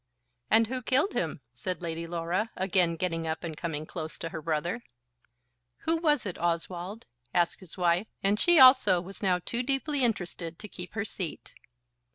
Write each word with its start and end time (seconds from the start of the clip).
"And 0.49 0.65
who 0.65 0.81
killed 0.81 1.13
him?" 1.13 1.41
said 1.53 1.83
Lady 1.83 2.07
Laura, 2.07 2.49
again 2.55 2.95
getting 2.95 3.27
up 3.27 3.43
and 3.43 3.55
coming 3.55 3.85
close 3.85 4.17
to 4.17 4.29
her 4.29 4.41
brother. 4.41 4.81
"Who 5.81 5.97
was 5.97 6.25
it, 6.25 6.39
Oswald?" 6.39 7.05
asked 7.35 7.59
his 7.59 7.77
wife; 7.77 8.07
and 8.23 8.39
she 8.39 8.59
also 8.59 8.99
was 8.99 9.21
now 9.21 9.37
too 9.45 9.61
deeply 9.61 10.03
interested 10.03 10.57
to 10.57 10.67
keep 10.67 10.93
her 10.95 11.05
seat. 11.05 11.53